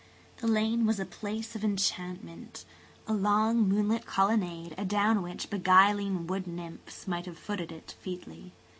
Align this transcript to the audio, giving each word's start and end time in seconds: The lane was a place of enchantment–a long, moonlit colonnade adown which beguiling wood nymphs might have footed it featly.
The 0.37 0.47
lane 0.47 0.87
was 0.87 0.99
a 0.99 1.05
place 1.05 1.55
of 1.55 1.63
enchantment–a 1.63 3.13
long, 3.13 3.69
moonlit 3.69 4.07
colonnade 4.07 4.73
adown 4.75 5.21
which 5.21 5.51
beguiling 5.51 6.25
wood 6.25 6.47
nymphs 6.47 7.07
might 7.07 7.27
have 7.27 7.37
footed 7.37 7.71
it 7.71 7.95
featly. 8.01 8.51